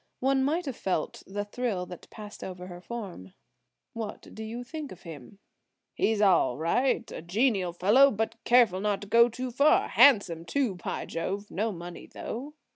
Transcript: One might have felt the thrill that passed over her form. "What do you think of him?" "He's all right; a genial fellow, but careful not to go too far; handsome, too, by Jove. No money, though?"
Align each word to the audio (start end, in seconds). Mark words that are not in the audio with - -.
One 0.19 0.43
might 0.43 0.65
have 0.65 0.75
felt 0.75 1.21
the 1.27 1.45
thrill 1.45 1.85
that 1.85 2.09
passed 2.09 2.43
over 2.43 2.65
her 2.65 2.81
form. 2.81 3.35
"What 3.93 4.33
do 4.33 4.43
you 4.43 4.63
think 4.63 4.91
of 4.91 5.03
him?" 5.03 5.37
"He's 5.93 6.21
all 6.23 6.57
right; 6.57 7.05
a 7.11 7.21
genial 7.21 7.71
fellow, 7.71 8.09
but 8.09 8.43
careful 8.43 8.81
not 8.81 9.01
to 9.01 9.07
go 9.07 9.29
too 9.29 9.51
far; 9.51 9.89
handsome, 9.89 10.43
too, 10.43 10.73
by 10.73 11.05
Jove. 11.05 11.51
No 11.51 11.71
money, 11.71 12.07
though?" 12.07 12.55